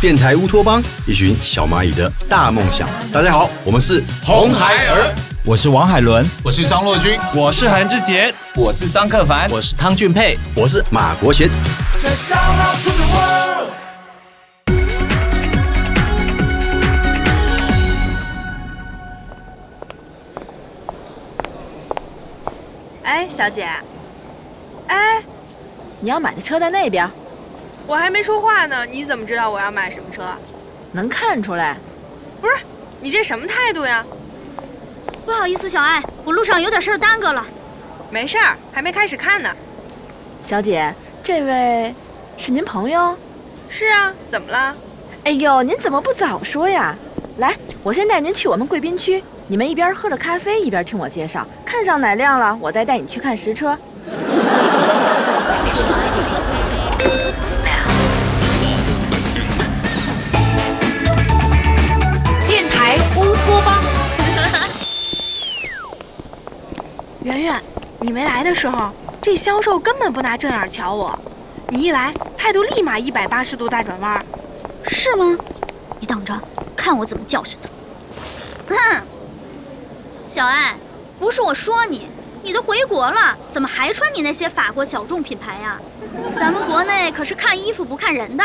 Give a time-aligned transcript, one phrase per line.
[0.00, 2.88] 电台乌托邦，一群小蚂蚁的大梦想。
[3.12, 5.14] 大家好，我们是红孩儿，
[5.44, 11.50] 我是王海伦，我是张若君，我是韩志杰，我是张克凡，我是汤俊佩，我是马国贤。
[23.02, 23.68] 哎，小姐，
[24.86, 25.22] 哎，
[26.00, 27.06] 你要买的车在那边。
[27.90, 30.22] 我还没说话呢，你怎么知道我要买什么车？
[30.92, 31.76] 能看出来。
[32.40, 32.54] 不是，
[33.00, 34.06] 你这什么态度呀？
[35.26, 37.44] 不好意思，小艾，我路上有点事儿耽搁了。
[38.08, 39.50] 没事儿，还没开始看呢。
[40.40, 41.92] 小姐，这位
[42.36, 43.16] 是您朋友？
[43.68, 44.72] 是啊，怎么了？
[45.24, 46.94] 哎呦，您怎么不早说呀？
[47.38, 51.44] 来，我先带您去我们贵宾区，你们一边喝着咖啡，一边听我介绍。
[51.64, 53.76] 看上哪辆了，我再带你去看实车。
[67.40, 67.62] 圆圆，
[68.00, 71.18] 你没来的时候，这销售根本不拿正眼瞧我，
[71.68, 74.22] 你一来，态度立马一百八十度大转弯。
[74.86, 75.36] 是吗？
[75.98, 76.38] 你等着，
[76.76, 78.74] 看我怎么教训他。
[78.74, 79.02] 哼，
[80.26, 80.74] 小艾，
[81.18, 82.08] 不是我说你，
[82.42, 85.78] 你都回国了，怎么还穿你那些法国小众品牌呀？
[86.34, 88.44] 咱们国内可是看衣服不看人的，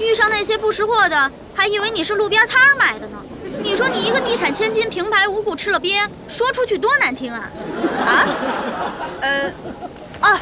[0.00, 3.18] 遇上那些不识货的，还以为你是路边摊买的呢。
[3.62, 7.50] 你说你一个地产千金，平白无故吃了鳖，说出去多难听啊！
[8.06, 8.26] 啊？
[9.20, 9.52] 呃，
[10.20, 10.40] 啊，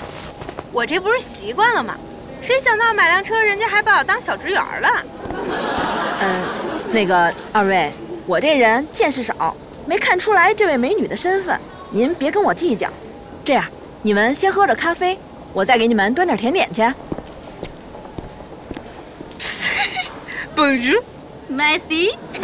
[0.72, 1.96] 我这不是习惯了吗？
[2.42, 4.88] 谁想到买辆车，人家还把我当小职员了？
[6.20, 6.42] 嗯，
[6.92, 7.90] 那个二位，
[8.26, 9.56] 我这人见识少，
[9.86, 11.58] 没看出来这位美女的身份，
[11.90, 12.88] 您别跟我计较。
[13.44, 13.64] 这样，
[14.02, 15.18] 你们先喝着咖啡，
[15.52, 16.82] 我再给你们端点甜点去。
[20.54, 21.02] Bonjour。
[21.54, 22.16] Messi，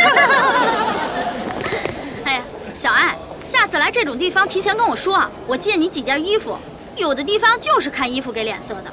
[2.25, 6.57] 哎呀，小艾，下次来这种地方提前跟我说，我借你几件衣服。
[6.96, 8.92] 有的地方就是看衣服给脸色的。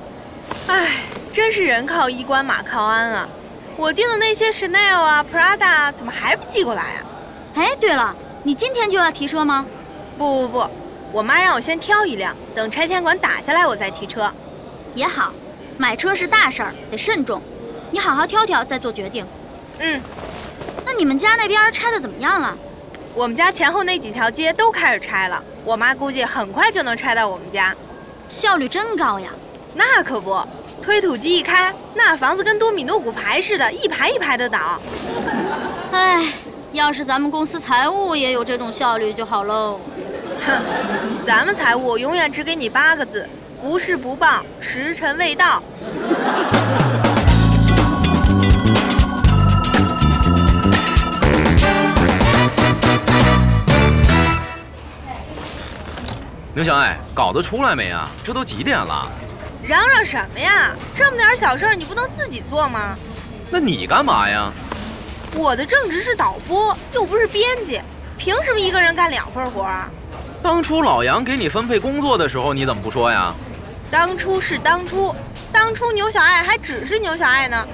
[0.68, 3.30] 哎，真是人靠衣冠，马靠鞍啊！
[3.76, 7.06] 我订的那些 Chanel 啊、Prada 啊，怎么还不寄过来啊？
[7.56, 9.68] 哎，对了，你今天就要提车吗？
[10.18, 10.68] 不不不，
[11.12, 14.32] 我妈让我先挑一辆，等拆迁款打下来我再提车。
[14.96, 15.32] 也好，
[15.78, 17.40] 买车是大事儿，得慎重。
[17.92, 19.24] 你好好挑挑再做决定。
[19.80, 20.02] 嗯，
[20.86, 22.58] 那你们家那边拆的怎么样了？
[23.14, 27.76] 我们家前后那几条街都开始拆了，我妈估计很快就能拆到我们家，
[28.30, 29.30] 效率真高呀！
[29.74, 30.40] 那可不，
[30.82, 34.80] 推土机一开，那房子跟多米诺骨牌似的，一排一排的倒。
[35.92, 36.32] 唉，
[36.74, 39.80] 要是咱们公司财务也有这种效率就好喽。
[40.46, 40.54] 哼，
[41.26, 43.28] 咱们财务永远只给你八个字：
[43.62, 45.62] 不是不报，时辰未到。
[56.58, 58.10] 刘小爱，稿子出来没啊？
[58.24, 59.08] 这都几点了？
[59.64, 60.72] 嚷嚷什么呀？
[60.92, 62.98] 这么点小事儿你不能自己做吗？
[63.52, 64.52] 那你干嘛呀？
[65.36, 67.80] 我的正职是导播，又不是编辑，
[68.18, 69.88] 凭什么一个人干两份活啊？
[70.42, 73.32] 当初老杨给你分配工作的时候，你怎么不说呀？
[73.92, 75.16] 当初是当初，
[75.54, 77.68] 当初牛小爱还只是牛小爱呢。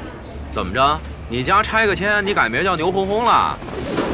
[0.51, 0.99] 怎么着？
[1.29, 3.57] 你家拆个迁，你改名叫牛红红了？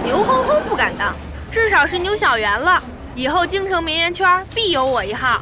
[0.04, 1.16] 牛红红不敢当，
[1.50, 2.80] 至少是牛小圆了。
[3.20, 5.42] 以后京城名媛圈必有我一号。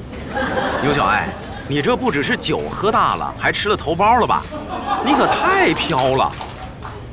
[0.82, 1.30] 牛小爱，
[1.68, 4.44] 你这不只是酒喝大了，还吃了头孢了吧？
[5.06, 6.32] 你可太飘了！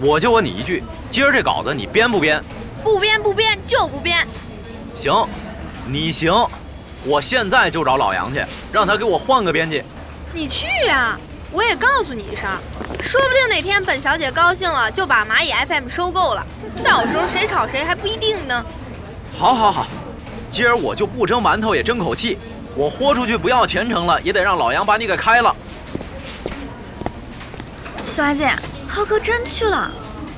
[0.01, 2.43] 我就问你一句，今儿这稿子你编不编？
[2.83, 4.27] 不编不编就不编。
[4.95, 5.13] 行，
[5.87, 6.33] 你行，
[7.05, 8.43] 我现在就找老杨去，
[8.73, 9.85] 让他给我换个编辑。
[10.33, 11.15] 你去呀、
[11.53, 12.49] 我也告诉你一声，
[13.03, 16.43] 说不定哪天本小姐高兴了，就把蚂蚁 FM 收购了，
[16.83, 18.65] 到时候谁炒谁还不一定呢。
[19.39, 19.87] 好，好，好，
[20.51, 22.39] 今儿我就不蒸馒头也争口气，
[22.75, 25.55] 我豁出去不要前程了，也得让老杨把你给开了。
[28.07, 28.53] 小艾姐，
[28.89, 29.91] 涛哥真去了？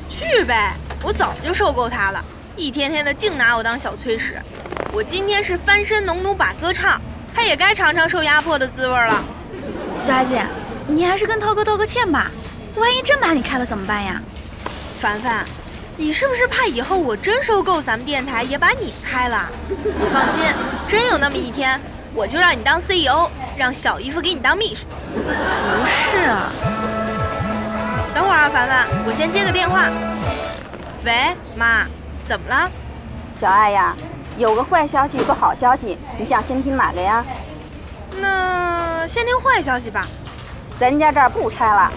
[0.09, 0.73] 去呗，
[1.03, 2.25] 我早就受够他了，
[2.57, 4.41] 一天天的净拿我当小炊使。
[4.93, 6.99] 我今天是翻身农奴把歌唱，
[7.35, 9.23] 他也该尝尝受压迫的滋味了。
[9.95, 10.47] 小艾姐，
[10.87, 12.31] 你还是跟涛哥道个歉吧，
[12.77, 14.23] 万一真把你开了怎么办呀？
[14.99, 15.45] 凡凡，
[15.99, 19.49] 你是不是怕以后我真收购咱们电台也把你开了？
[19.69, 20.43] 你放心，
[20.87, 21.81] 真有那么一天，
[22.15, 24.87] 我就让你当 CEO，让小姨夫给你当秘书。
[25.15, 26.53] 不是啊，
[28.15, 29.89] 等会儿啊，凡凡，我先接个电话。
[31.05, 31.87] 喂，妈，
[32.27, 32.71] 怎么了？
[33.41, 33.97] 小爱呀，
[34.37, 37.25] 有个坏消息，有个好消息，你想先听哪个呀？
[38.21, 40.07] 那先听坏消息吧。
[40.79, 41.91] 咱家这儿不拆了，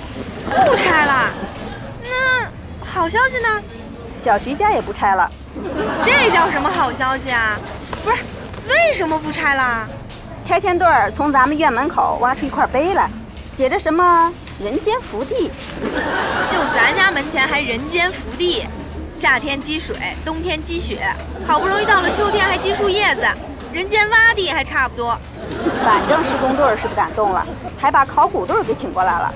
[0.65, 1.29] 不拆了。
[2.01, 2.47] 那
[2.85, 3.61] 好消息呢？
[4.23, 5.29] 小徐家也不拆了。
[6.03, 7.57] 这叫什么好消息啊？
[8.03, 8.17] 不是，
[8.69, 9.87] 为什么不拆了？
[10.45, 13.09] 拆迁队儿从咱们院门口挖出一块碑来，
[13.57, 15.51] 写着什么“人间福地
[16.49, 18.65] 就咱家门前还人间福地，
[19.13, 19.95] 夏天积水，
[20.25, 21.07] 冬天积雪，
[21.45, 23.27] 好不容易到了秋天还积树叶子，
[23.71, 25.15] 人间洼地还差不多。”。
[25.83, 27.45] 反正施工队儿是不敢动了，
[27.77, 29.33] 还把考古队儿给请过来了。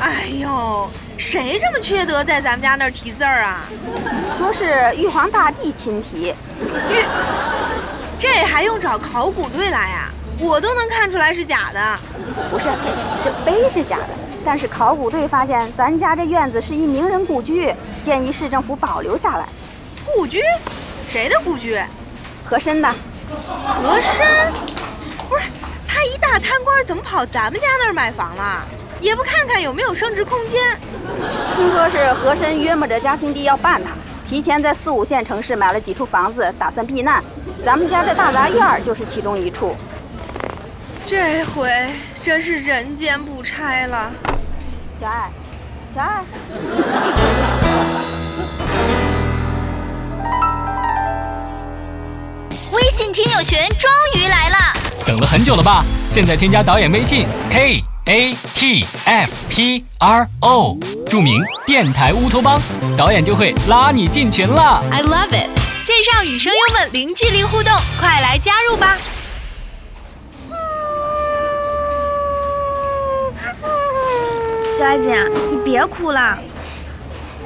[0.00, 3.66] 哎呦，谁这么缺德，在咱们家那儿题字儿啊？
[4.38, 6.32] 说是玉皇大帝亲题，
[6.62, 7.04] 玉，
[8.20, 11.98] 这还用找考古队来呀、我都能看出来是假的。
[12.48, 12.66] 不是，
[13.24, 17.74] 这碑是假的，但是考古队发现咱家这院子是一名人故居，
[18.04, 19.44] 建议市政府保留下来。
[20.04, 20.40] 故居？
[21.08, 21.76] 谁的故居？
[22.44, 22.88] 和珅的，
[23.66, 24.24] 和珅？
[25.28, 25.42] 不是，
[25.86, 28.62] 他一大贪官，怎么跑咱们家那儿买房了？
[29.00, 30.60] 也不看看有没有升值空间。
[31.56, 33.90] 听说是和珅约摸着嘉兴帝要办他，
[34.28, 37.22] 提前在四五线城市买了几处房子，打算避难。
[37.64, 39.76] 咱们家这大杂院儿就是其中一处。
[41.06, 41.70] 这回
[42.20, 44.10] 真是人间不拆了。
[45.00, 45.30] 小爱，
[45.94, 46.24] 小爱，
[52.74, 54.56] 微信听友群终于来了！
[55.06, 55.82] 等了很久了吧？
[56.06, 60.78] 现在添加导演微信 k a t f p r o，
[61.10, 62.58] 著名电台乌托邦，
[62.96, 64.82] 导演就会拉你进群了。
[64.90, 65.50] I love it！
[65.82, 67.70] 线上与声优们零距离互动，
[68.00, 68.96] 快来加入吧！
[74.78, 76.38] 小爱姐，你别哭了。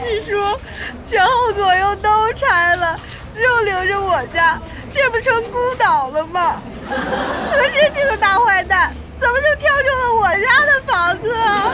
[0.00, 0.56] 你说
[1.04, 2.96] 前后左右都拆了，
[3.34, 4.60] 就留着我家，
[4.92, 6.62] 这不成孤岛了吗？
[7.50, 11.72] 和珅这个大坏蛋，怎么就挑中了我家的房子啊？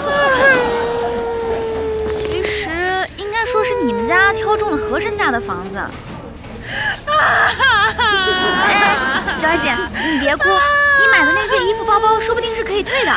[2.07, 2.69] 其实
[3.17, 5.79] 应该说是你们家挑中了和珅家的房子。
[8.69, 9.75] 哎，小爱姐，
[10.11, 10.51] 你别哭，
[11.01, 13.13] 你买的那件衣服、包包，说不定是可以退的。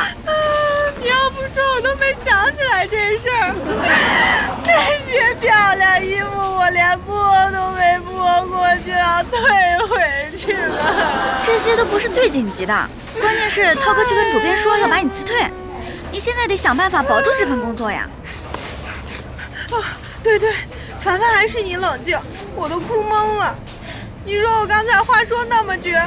[1.02, 3.52] 你要不说，我都没想起来这事儿。
[4.64, 4.72] 那
[5.04, 9.40] 些漂亮衣服，我连摸都没摸过，就要退
[9.88, 11.42] 回去了。
[11.44, 12.88] 这些都不是最紧急的，
[13.20, 15.44] 关键是涛哥去跟主编说要把你辞退，
[16.12, 18.08] 你现在得想办法保住这份工作呀。
[19.72, 20.52] 啊，对对，
[21.00, 22.16] 凡凡还是你冷静，
[22.54, 23.52] 我都哭懵了。
[24.24, 26.00] 你说我刚才话说那么绝，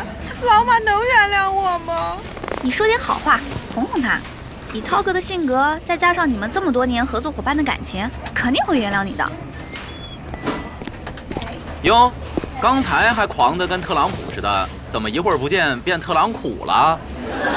[0.44, 2.18] 老马能原谅我吗？
[2.62, 3.42] 你说点好话，
[3.74, 4.18] 哄哄他。
[4.76, 9.26] 以涛哥的性格，再加上你们这么多年合作伙伴的感情，肯定会原谅你的。
[11.84, 12.12] 哟，
[12.62, 17.00] 刚才还狂得跟特朗普似的，怎么一会儿不见变特朗普了？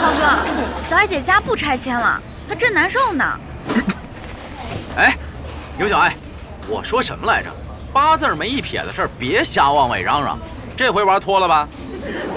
[0.01, 3.25] 涛哥，小爱姐家不拆迁了，她正难受呢。
[4.97, 5.17] 哎，
[5.77, 6.15] 牛小爱，
[6.69, 7.51] 我说什么来着？
[7.93, 10.39] 八字没一撇的事儿，别瞎往外嚷嚷。
[10.77, 11.67] 这回玩脱了吧？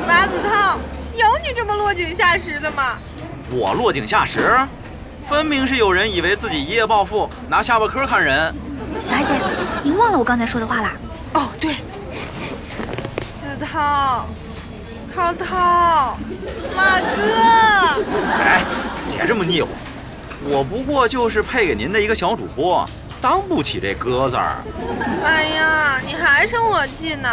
[0.08, 0.80] 马子韬，
[1.16, 2.98] 有你这么落井下石的吗？
[3.52, 4.58] 我落井下石，
[5.28, 8.54] 分明是有人以为自己一夜暴富，拿下巴颏看人。
[9.02, 9.34] 小艾姐，
[9.84, 10.94] 您忘了我刚才说的话啦？
[11.34, 11.76] 哦，对，
[13.38, 14.26] 子韬，
[15.14, 16.18] 涛涛，
[16.76, 18.04] 马哥，
[18.40, 18.64] 哎，
[19.10, 19.68] 别这么腻乎，
[20.46, 22.88] 我不过就是配给您的一个小主播，
[23.22, 24.56] 当不起这哥字儿。
[25.26, 27.30] 哎呀，你还生我气呢？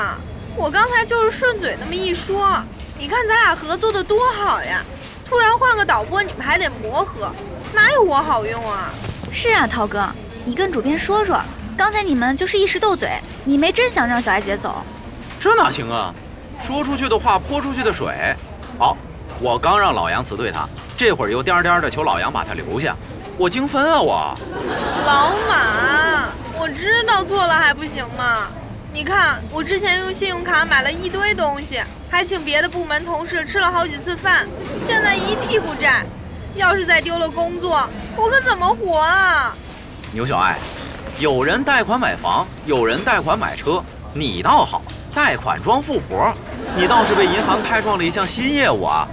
[0.56, 2.60] 我刚才就是顺嘴那么一说，
[2.98, 4.84] 你看咱俩合作的多好呀！
[5.28, 7.30] 突然换个导播，你们还得磨合，
[7.74, 8.88] 哪有我好用啊？
[9.30, 10.08] 是啊，涛哥，
[10.46, 11.38] 你跟主编说说，
[11.76, 13.10] 刚才你们就是一时斗嘴，
[13.44, 14.82] 你没真想让小艾姐走。
[15.38, 16.14] 这哪行啊？
[16.62, 18.34] 说出去的话泼出去的水。
[18.78, 18.96] 好，
[19.38, 20.66] 我刚让老杨辞退他，
[20.96, 22.96] 这会儿又颠颠的求老杨把他留下，
[23.36, 24.34] 我精分啊我！
[25.04, 28.46] 老马，我知道错了还不行吗？
[28.98, 34.44] 你看，我之前用信用卡买了一堆东西，还请别的部门同事吃了好几次饭，
[34.82, 36.04] 现在一屁股债。
[36.56, 39.54] 要是再丢了工作，我可怎么活啊？
[40.10, 40.58] 牛小爱，
[41.20, 43.80] 有人贷款买房，有人贷款买车，
[44.12, 44.82] 你倒好，
[45.14, 46.34] 贷款装富婆，
[46.76, 49.06] 你倒是为银行开创了一项新业务啊。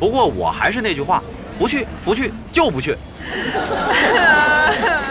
[0.00, 1.22] 不过我还是那句话，
[1.60, 2.98] 不去不去就不去。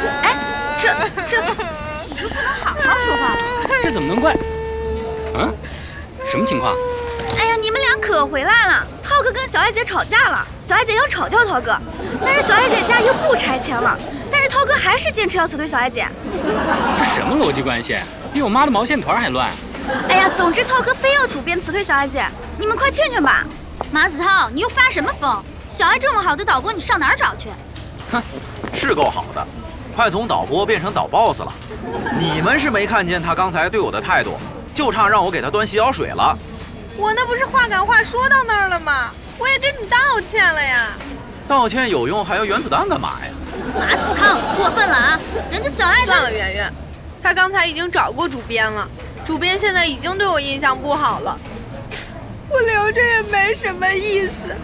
[3.87, 4.35] 这怎么能怪？
[5.33, 5.55] 嗯，
[6.29, 6.75] 什么情况？
[7.39, 8.85] 哎呀，你们俩可回来了！
[9.01, 11.77] 涛哥跟小艾姐吵架了，小艾姐要炒掉涛哥，
[12.21, 13.97] 但是小艾姐家又不拆迁了，
[14.29, 16.05] 但是涛哥还是坚持要辞退小艾姐。
[16.99, 17.95] 这什么逻辑关系？
[18.33, 19.49] 比我妈的毛线团还乱！
[20.09, 22.25] 哎呀，总之涛哥非要主编辞退小艾姐，
[22.57, 23.45] 你们快劝劝吧。
[23.89, 25.41] 马子涛，你又发什么疯？
[25.69, 27.47] 小艾这么好的导播，你上哪儿找去？
[28.11, 28.21] 哼，
[28.73, 29.47] 是够好的，
[29.97, 31.51] 快从导播变成导 boss 了。
[32.19, 34.37] 你们是没看见他刚才对我的态度，
[34.71, 36.37] 就差让我给他端洗脚水了。
[36.95, 39.09] 我那不是话赶话说到那儿了吗？
[39.39, 40.89] 我也跟你道歉了呀。
[41.47, 43.33] 道歉有用，还要原子弹干嘛呀？
[43.75, 45.19] 马子烫，过分了啊！
[45.49, 46.71] 人家小爱算了，圆圆，
[47.23, 48.87] 他刚才已经找过主编了，
[49.25, 51.35] 主编现在已经对我印象不好了。
[52.51, 54.55] 我留着也没什么意思，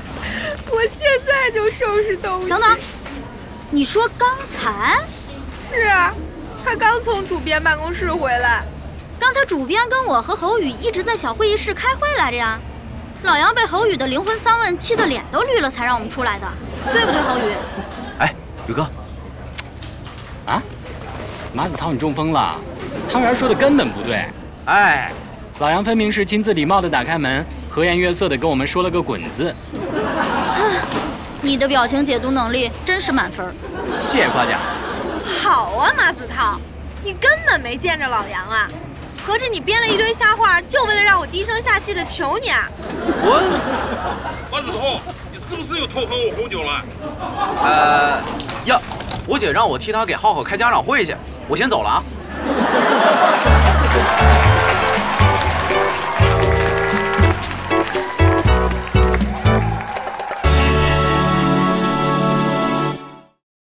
[0.69, 2.49] 我现在就收拾东西。
[2.49, 2.77] 等等，
[3.71, 4.99] 你说刚才？
[5.67, 6.13] 是啊，
[6.63, 8.63] 他刚从主编办公室回来。
[9.19, 12.59] 刚才主编跟我和侯宇一直在小会议室开会来着呀。
[13.23, 16.47] 老杨被侯宇的灵魂三问气得脸都绿了，才让我们出来的，
[16.91, 17.53] 对不对，侯宇？
[18.19, 18.35] 哎，
[18.67, 18.85] 宇哥，
[20.45, 20.61] 啊，
[21.53, 22.59] 马子涛，你中风了？
[23.09, 24.25] 汤圆说的根本不对。
[24.65, 25.09] 哎，
[25.59, 29.55] 老杨分明是亲自礼貌的打开门，和颜悦色的跟我们说了个滚字。
[31.41, 33.55] 你的表情解读能力真是满分，
[34.03, 34.59] 谢谢夸奖。
[35.43, 36.57] 好啊，马子涛，
[37.03, 38.69] 你根本没见着老杨啊。
[39.21, 42.69] 合着你编了一堆瞎话，就为了让我低声下气的求你啊！
[43.21, 45.01] 我，马子涛，
[45.33, 46.81] 你是不是又偷喝我红酒了？
[47.61, 48.21] 呃，
[48.65, 48.79] 呀，
[49.27, 51.13] 我姐让我替她给浩浩开家长会去，
[51.49, 52.03] 我先走了啊。